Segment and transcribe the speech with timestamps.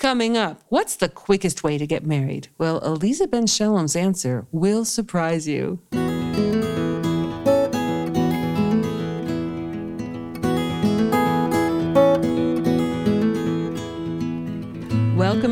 [0.00, 2.48] Coming up, what's the quickest way to get married?
[2.56, 5.78] Well, Aliza Ben Shalom's answer will surprise you.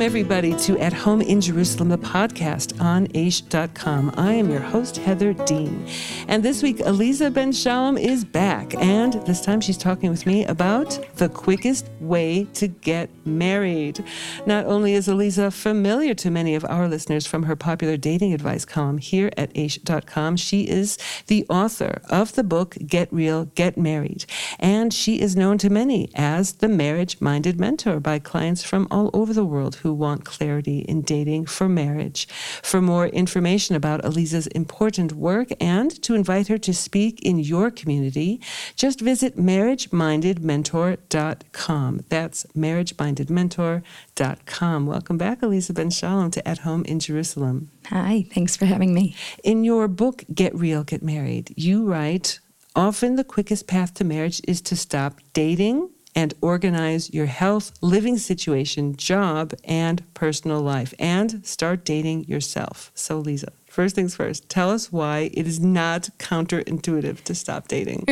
[0.09, 4.15] Everybody, to At Home in Jerusalem, the podcast on Aish.com.
[4.17, 5.87] I am your host, Heather Dean.
[6.29, 8.75] And this week, Aliza Ben Shalom is back.
[8.77, 14.03] And this time, she's talking with me about the quickest way to get married.
[14.47, 18.65] Not only is Aliza familiar to many of our listeners from her popular dating advice
[18.65, 20.97] column here at Aish.com, she is
[21.27, 24.25] the author of the book Get Real, Get Married.
[24.59, 29.11] And she is known to many as the marriage minded mentor by clients from all
[29.13, 32.27] over the world who want clarity in dating for marriage.
[32.63, 37.71] For more information about Aliza's important work and to invite her to speak in your
[37.71, 38.41] community,
[38.77, 42.01] just visit marriagemindedmentor.com.
[42.09, 44.87] That's marriagemindedmentor.com.
[44.87, 47.71] Welcome back, Aliza Ben Shalom, to At Home in Jerusalem.
[47.87, 49.17] Hi, thanks for having me.
[49.43, 52.39] In your book, Get Real, Get Married, you write,
[52.77, 55.89] Often the quickest path to marriage is to stop dating
[56.19, 62.91] and organize your health, living situation, job, and personal life, and start dating yourself.
[62.93, 68.07] So, Lisa, first things first, tell us why it is not counterintuitive to stop dating.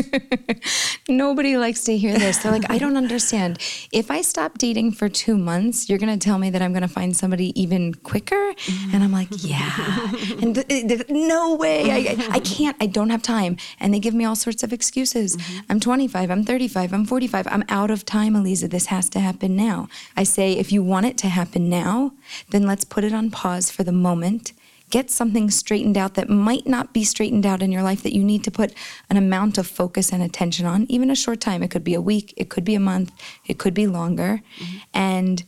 [1.09, 2.39] Nobody likes to hear this.
[2.39, 3.59] They're like, I don't understand.
[3.93, 6.83] If I stop dating for two months, you're going to tell me that I'm going
[6.83, 8.53] to find somebody even quicker?
[8.93, 10.13] And I'm like, yeah.
[10.43, 11.91] And th- th- no way.
[11.91, 12.77] I, I can't.
[12.81, 13.57] I don't have time.
[13.81, 15.37] And they give me all sorts of excuses.
[15.37, 15.59] Mm-hmm.
[15.70, 16.31] I'm 25.
[16.31, 16.93] I'm 35.
[16.93, 17.47] I'm 45.
[17.48, 18.70] I'm out of time, Aliza.
[18.70, 19.89] This has to happen now.
[20.17, 22.13] I say, if you want it to happen now,
[22.51, 24.53] then let's put it on pause for the moment
[24.91, 28.23] get something straightened out that might not be straightened out in your life that you
[28.23, 28.73] need to put
[29.11, 31.62] an amount of focus and attention on, even a short time.
[31.62, 33.12] It could be a week, it could be a month,
[33.47, 34.42] it could be longer.
[34.59, 34.77] Mm-hmm.
[34.95, 35.45] And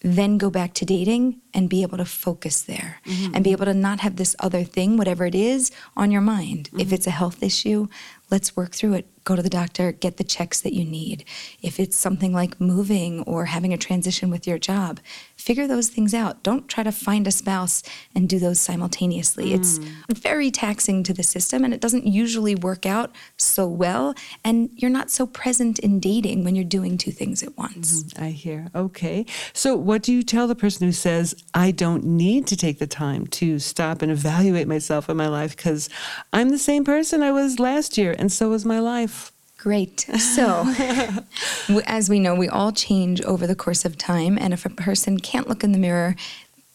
[0.00, 3.34] then go back to dating and be able to focus there mm-hmm.
[3.34, 6.68] and be able to not have this other thing, whatever it is, on your mind.
[6.68, 6.80] Mm-hmm.
[6.80, 7.88] If it's a health issue,
[8.30, 9.08] let's work through it.
[9.28, 11.22] Go to the doctor, get the checks that you need.
[11.60, 15.00] If it's something like moving or having a transition with your job,
[15.36, 16.42] figure those things out.
[16.42, 17.82] Don't try to find a spouse
[18.14, 19.50] and do those simultaneously.
[19.50, 19.58] Mm.
[19.58, 19.78] It's
[20.18, 24.14] very taxing to the system and it doesn't usually work out so well.
[24.42, 28.04] And you're not so present in dating when you're doing two things at once.
[28.04, 28.24] Mm-hmm.
[28.24, 28.68] I hear.
[28.74, 29.26] Okay.
[29.52, 32.86] So, what do you tell the person who says, I don't need to take the
[32.86, 35.90] time to stop and evaluate myself in my life because
[36.32, 39.17] I'm the same person I was last year and so was my life?
[39.58, 40.00] Great.
[40.00, 40.72] So,
[41.86, 44.38] as we know, we all change over the course of time.
[44.38, 46.14] And if a person can't look in the mirror,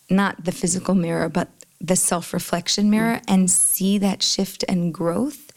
[0.09, 1.47] not the physical mirror, but
[1.79, 3.23] the self reflection mirror, mm.
[3.27, 5.53] and see that shift and growth,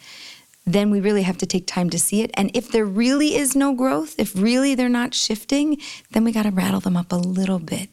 [0.65, 2.31] then we really have to take time to see it.
[2.35, 5.79] And if there really is no growth, if really they're not shifting,
[6.13, 7.91] then we got to rattle them up a little bit.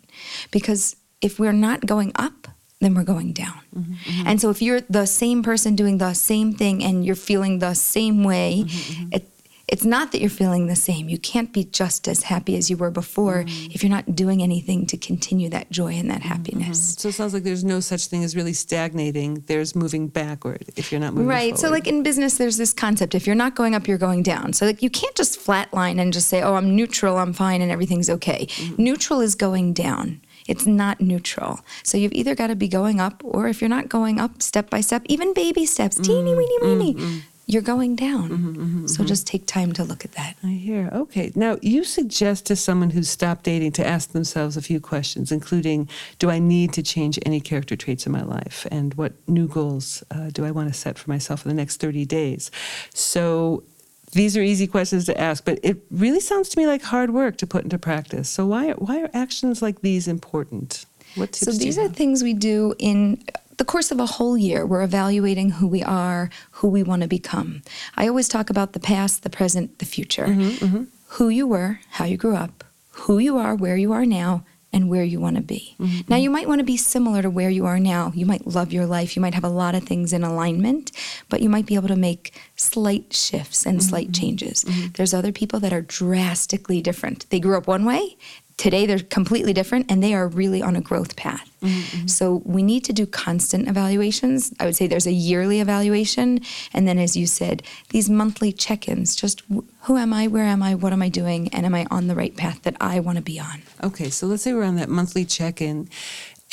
[0.51, 2.42] Because if we're not going up,
[2.83, 3.59] then we're going down.
[3.75, 4.27] Mm-hmm, mm-hmm.
[4.27, 7.73] And so if you're the same person doing the same thing and you're feeling the
[7.73, 9.13] same way, mm-hmm, mm-hmm.
[9.13, 9.29] it,
[9.67, 11.07] it's not that you're feeling the same.
[11.07, 13.71] You can't be just as happy as you were before mm-hmm.
[13.71, 16.95] if you're not doing anything to continue that joy and that mm-hmm, happiness.
[16.99, 19.43] So it sounds like there's no such thing as really stagnating.
[19.47, 21.55] There's moving backward if you're not moving right.
[21.55, 21.59] Forward.
[21.59, 24.53] So like in business, there's this concept: if you're not going up, you're going down.
[24.53, 27.71] So like you can't just flatline and just say, "Oh, I'm neutral, I'm fine, and
[27.71, 30.21] everything's okay." Neutral is going down.
[30.47, 31.61] It's not neutral.
[31.83, 34.69] So you've either got to be going up, or if you're not going up step
[34.69, 38.29] by step, even baby steps, mm, teeny weeny weeny, mm, you're going down.
[38.29, 39.07] Mm-hmm, mm-hmm, so mm-hmm.
[39.07, 40.35] just take time to look at that.
[40.43, 40.89] I hear.
[40.93, 41.31] Okay.
[41.35, 45.89] Now, you suggest to someone who's stopped dating to ask themselves a few questions, including
[46.19, 48.65] Do I need to change any character traits in my life?
[48.71, 51.81] And what new goals uh, do I want to set for myself in the next
[51.81, 52.49] 30 days?
[52.93, 53.63] So,
[54.13, 57.37] these are easy questions to ask, but it really sounds to me like hard work
[57.37, 58.29] to put into practice.
[58.29, 60.85] So why why are actions like these important?
[61.15, 61.45] What do?
[61.45, 63.23] so these are things we do in
[63.57, 64.65] the course of a whole year.
[64.65, 67.61] We're evaluating who we are, who we want to become.
[67.95, 70.25] I always talk about the past, the present, the future.
[70.25, 70.83] Mm-hmm, mm-hmm.
[71.17, 74.89] Who you were, how you grew up, who you are, where you are now, and
[74.89, 75.75] where you want to be.
[75.79, 76.01] Mm-hmm.
[76.07, 78.11] Now, you might want to be similar to where you are now.
[78.15, 79.15] You might love your life.
[79.15, 80.91] You might have a lot of things in alignment,
[81.29, 83.89] but you might be able to make slight shifts and mm-hmm.
[83.89, 84.63] slight changes.
[84.63, 84.87] Mm-hmm.
[84.93, 87.29] There's other people that are drastically different.
[87.29, 88.17] They grew up one way
[88.57, 91.49] today they're completely different and they are really on a growth path.
[91.61, 92.07] Mm-hmm.
[92.07, 94.53] So we need to do constant evaluations.
[94.59, 96.41] I would say there's a yearly evaluation.
[96.73, 99.41] And then, as you said, these monthly check ins just
[99.83, 102.15] who am I, where am I, what am I doing, and am I on the
[102.15, 103.61] right path that I want to be on?
[103.83, 105.89] Okay, so let's say we're on that monthly check in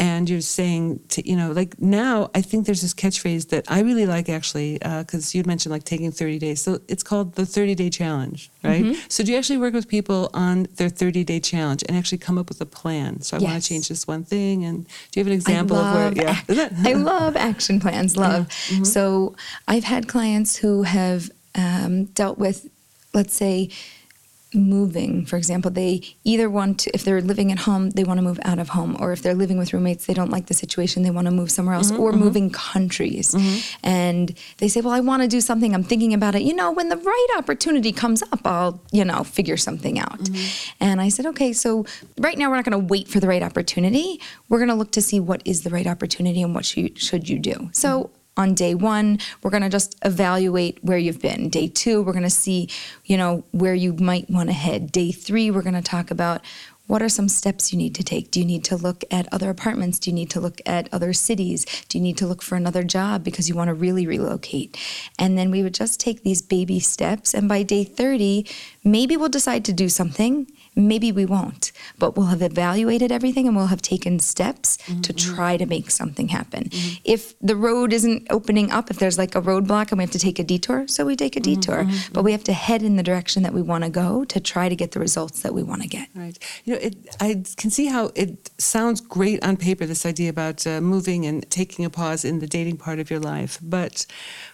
[0.01, 3.81] and you're saying to you know like now i think there's this catchphrase that i
[3.81, 7.75] really like actually because you'd mentioned like taking 30 days so it's called the 30
[7.77, 8.99] day challenge right Mm-hmm.
[9.09, 12.39] so do you actually work with people on their 30 day challenge and actually come
[12.39, 15.25] up with a plan so i want to change this one thing and do you
[15.25, 16.41] have an example of where yeah
[16.85, 18.17] I love action plans.
[18.21, 18.49] Love.
[18.49, 18.85] Mm-hmm.
[18.85, 19.37] So
[19.69, 22.69] I've had clients who have um, dealt with,
[23.15, 23.71] let's say,
[24.55, 25.25] moving.
[25.25, 28.41] For example, they either want to, if they're living at home, they want to move
[28.43, 31.11] out of home, or if they're living with roommates, they don't like the situation, they
[31.11, 32.21] want to move somewhere else, mm-hmm, or mm-hmm.
[32.21, 33.35] moving countries.
[33.35, 33.87] Mm-hmm.
[33.87, 35.75] And they say, "Well, I want to do something.
[35.75, 36.43] I'm thinking about it.
[36.43, 40.29] You know, when the right opportunity comes up, I'll, you know, figure something out."
[40.81, 41.87] And I said, "Okay, so
[42.19, 44.21] right now we're not going to wait for the right opportunity.
[44.49, 47.29] We're going to look to see what is the right opportunity and what should, should
[47.29, 48.11] you do." So
[48.41, 51.51] on day one, we're going to just evaluate where you've been.
[51.51, 52.69] Day two, we're going to see,
[53.05, 54.91] you know, where you might want to head.
[54.91, 56.41] Day three, we're going to talk about
[56.87, 58.33] what are some steps you need to take.
[58.33, 60.01] Do you need to look at other apartments?
[60.01, 61.65] Do you need to look at other cities?
[61.89, 64.77] Do you need to look for another job because you want to really relocate?
[65.17, 67.33] And then we would just take these baby steps.
[67.33, 68.45] And by day 30,
[68.83, 70.51] maybe we'll decide to do something.
[70.77, 75.35] Maybe we won't, but we'll have evaluated everything and we'll have taken steps to mm-hmm.
[75.35, 76.65] try to make something happen.
[76.65, 77.01] Mm-hmm.
[77.05, 80.19] If the road isn't opening up, if there's like a roadblock and we have to
[80.19, 81.61] take a detour, so we take a mm-hmm.
[81.61, 84.41] detour, but we have to head in the direction that we want to go to
[84.41, 86.09] try to get the results that we want to get.
[86.15, 86.39] Right.
[86.65, 90.67] You know, it, I can see how it sounds great on paper, this idea about
[90.67, 93.59] uh, moving and taking a pause in the dating part of your life.
[93.63, 94.07] But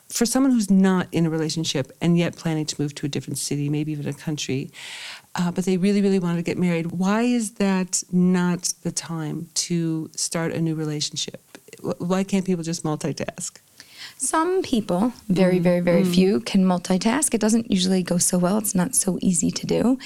[0.09, 3.39] for someone who's not in a relationship and yet planning to move to a different
[3.39, 4.71] city, maybe even a country,
[5.39, 9.49] uh, but they really, really wanted to get married, why is that not the time
[9.55, 11.41] to start a new relationship?
[11.99, 13.59] Why can't people just multitask?
[14.19, 17.35] Some people, very, very, very few, can multitask.
[17.35, 18.57] It doesn't usually go so well.
[18.57, 19.99] It's not so easy to do.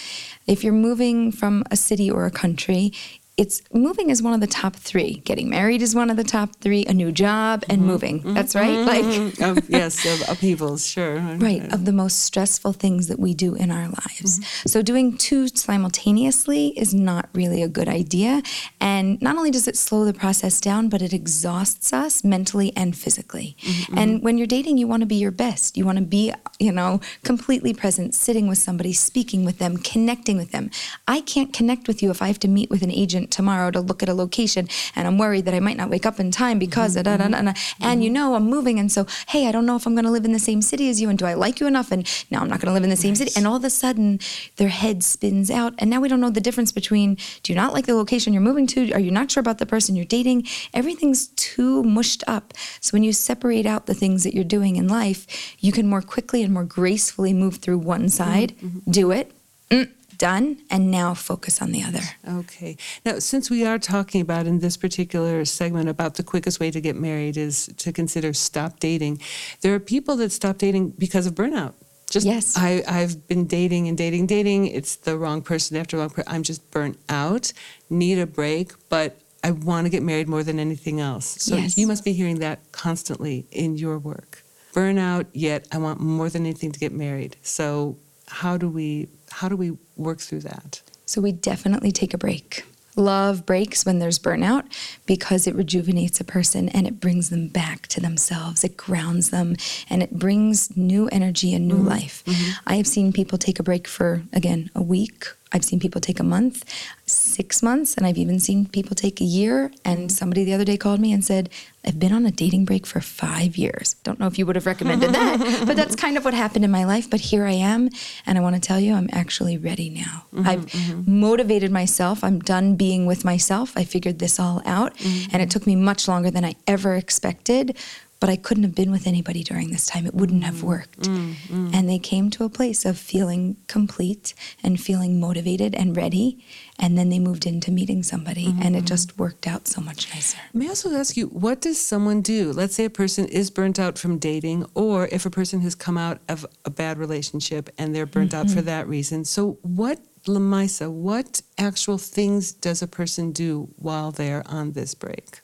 [0.48, 2.92] If you're moving from a city or a country,
[3.40, 5.14] it's moving is one of the top three.
[5.24, 6.84] Getting married is one of the top three.
[6.84, 7.90] A new job and mm-hmm.
[7.90, 8.18] moving.
[8.18, 8.34] Mm-hmm.
[8.34, 8.76] That's right.
[8.76, 9.42] Mm-hmm.
[9.42, 11.18] Like of, Um, yes, of upheavals, sure.
[11.48, 14.40] right of the most stressful things that we do in our lives.
[14.66, 18.42] So doing two simultaneously is not really a good idea.
[18.78, 22.94] And not only does it slow the process down but it exhausts us mentally and
[22.94, 23.56] physically.
[23.96, 25.78] And when you're dating you want to be your best.
[25.78, 30.36] You want to be you know completely present sitting with somebody speaking with them connecting
[30.36, 30.70] with them.
[31.08, 33.80] I can't connect with you if i have to meet with an agent tomorrow to
[33.80, 36.58] look at a location and i'm worried that i might not wake up in time
[36.58, 37.32] because da, da, mm-hmm.
[37.32, 37.48] da, da, da.
[37.48, 38.02] and mm-hmm.
[38.02, 40.24] you know i'm moving and so hey i don't know if i'm going to live
[40.24, 41.90] in the same city as you and do i like you enough?
[41.92, 43.32] And now i'm not going to live in the same city.
[43.36, 44.20] And all of a sudden
[44.56, 47.72] their head spins out and now we don't know the difference between do you not
[47.72, 48.92] like the location you're moving to?
[48.92, 50.46] Are you not sure about the person you're dating?
[50.74, 52.54] Everything's too mushed up.
[52.80, 55.26] So when you separate out the things that you're doing in life
[55.58, 58.08] you can more quickly and more gracefully move through one mm-hmm.
[58.08, 58.54] side.
[58.88, 59.32] Do it.
[59.70, 62.04] Mm, done and now focus on the other
[62.42, 62.76] Okay.
[63.06, 66.80] Now, since we are talking about in this particular segment about the quickest way to
[66.88, 69.14] get married is to consider stop dating,
[69.62, 71.72] there are people that stop dating because of burnout.
[72.14, 72.54] Just Yes.
[72.56, 74.66] I, I've been dating and dating, dating.
[74.78, 76.30] It's the wrong person after wrong person.
[76.34, 77.52] I'm just burnt out,
[77.88, 79.10] need a break, but
[79.42, 81.26] I want to get married more than anything else.
[81.46, 81.78] So Yes.
[81.78, 84.42] you must be hearing that constantly in your work.
[84.74, 87.36] Burnout, yet I want more than anything to get married.
[87.42, 87.96] So
[88.30, 90.82] how do we how do we work through that?
[91.06, 92.64] So we definitely take a break.
[92.96, 94.64] Love breaks when there's burnout
[95.06, 98.64] because it rejuvenates a person and it brings them back to themselves.
[98.64, 99.56] It grounds them
[99.88, 101.88] and it brings new energy and new mm-hmm.
[101.88, 102.24] life.
[102.26, 102.50] Mm-hmm.
[102.66, 105.28] I have seen people take a break for, again, a week.
[105.52, 106.64] I've seen people take a month,
[107.06, 109.72] six months, and I've even seen people take a year.
[109.84, 111.50] And somebody the other day called me and said,
[111.84, 113.94] I've been on a dating break for five years.
[114.04, 116.70] Don't know if you would have recommended that, but that's kind of what happened in
[116.70, 117.08] my life.
[117.08, 117.88] But here I am.
[118.26, 120.24] And I want to tell you, I'm actually ready now.
[120.32, 121.20] Mm-hmm, I've mm-hmm.
[121.20, 122.22] motivated myself.
[122.22, 123.72] I'm done being with myself.
[123.76, 124.94] I figured this all out.
[124.98, 125.30] Mm-hmm.
[125.32, 127.76] And it took me much longer than I ever expected.
[128.20, 130.06] But I couldn't have been with anybody during this time.
[130.06, 130.62] It wouldn't have mm.
[130.62, 131.00] worked.
[131.00, 131.74] Mm, mm.
[131.74, 136.44] And they came to a place of feeling complete and feeling motivated and ready.
[136.78, 138.48] And then they moved into meeting somebody.
[138.48, 138.86] Mm-hmm, and it mm-hmm.
[138.86, 140.38] just worked out so much nicer.
[140.52, 142.52] May I also ask you, what does someone do?
[142.52, 145.96] Let's say a person is burnt out from dating, or if a person has come
[145.96, 148.66] out of a bad relationship and they're burnt out for mm-hmm.
[148.66, 149.24] that reason.
[149.24, 155.40] So, what, Lamisa, what actual things does a person do while they're on this break?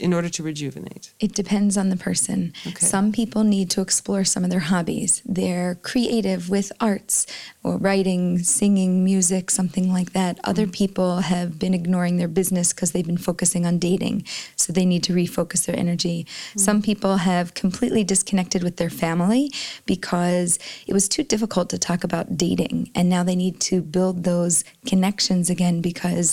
[0.00, 1.12] In order to rejuvenate?
[1.20, 2.52] It depends on the person.
[2.66, 2.86] Okay.
[2.94, 5.12] Some people need to explore some of their hobbies.
[5.24, 7.26] They're creative with arts
[7.62, 10.38] or writing, singing, music, something like that.
[10.44, 10.72] Other Mm.
[10.72, 14.16] people have been ignoring their business because they've been focusing on dating.
[14.56, 16.18] So they need to refocus their energy.
[16.54, 16.60] Mm.
[16.68, 19.42] Some people have completely disconnected with their family
[19.86, 22.76] because it was too difficult to talk about dating.
[22.94, 24.56] And now they need to build those
[24.92, 26.28] connections again because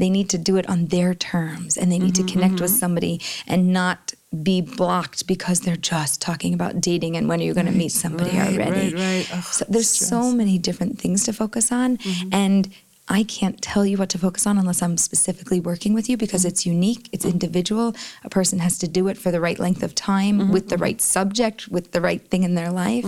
[0.00, 2.70] they need to do it on their terms and they need Mm-hmm, to connect with
[2.84, 3.07] somebody
[3.46, 4.12] and not
[4.44, 7.92] be blocked because they're just talking about dating and when are you going to meet
[8.04, 8.94] somebody right, already.
[8.94, 9.44] right, right.
[9.44, 10.24] So there's so stress.
[10.26, 10.36] Mm-hmm.
[10.42, 11.98] many different things to focus on
[12.44, 12.62] and
[13.10, 16.42] I can't tell you what to focus on unless I'm specifically working with you because
[16.42, 16.48] Mm-hmm.
[16.48, 17.94] it's unique, it's individual.
[18.22, 20.76] A person has to do it for the right length of time Mm-hmm, with the
[20.86, 23.06] right subject, with the right thing in their life.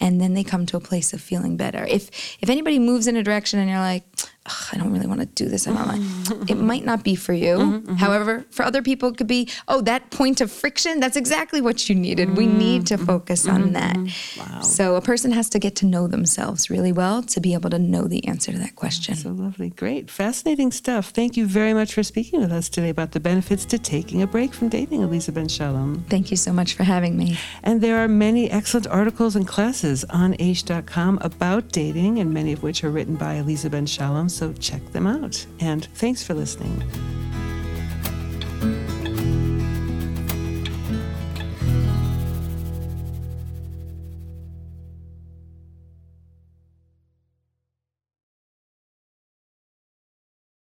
[0.00, 1.84] And then they come to a place of feeling better.
[1.96, 2.02] If
[2.42, 4.28] if anybody moves in a direction and you're like, "Ugh,
[4.72, 7.32] I don't really want to do this, I don't like, it might not be for
[7.32, 7.56] you.
[7.58, 11.60] Mm-hmm, However, for other people, it could be, oh, that point of friction, that's exactly
[11.60, 12.36] what you needed.
[12.36, 13.96] We need Mm-hmm, to focus on that.
[14.38, 14.60] Wow.
[14.60, 17.78] So a person has to get to know themselves really well to be able to
[17.78, 19.14] know the answer to that question.
[19.14, 19.70] So lovely.
[19.70, 20.10] Great.
[20.10, 21.10] Fascinating stuff.
[21.10, 24.26] Thank you very much for speaking with us today about the benefits to taking a
[24.26, 26.04] break from dating, Aliza Ben Shalom.
[26.08, 27.38] Thank you so much for having me.
[27.62, 32.62] And there are many excellent articles and classes on Aish.com about dating, and many of
[32.62, 35.44] which are written by Aliza Ben Shalom, so check them out.
[35.58, 37.17] And thanks for listening.